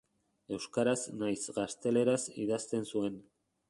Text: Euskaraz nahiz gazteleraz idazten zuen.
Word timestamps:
Euskaraz 0.57 1.03
nahiz 1.21 1.45
gazteleraz 1.61 2.27
idazten 2.47 2.93
zuen. 2.95 3.27